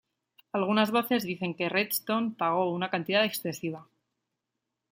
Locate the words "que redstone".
1.53-2.33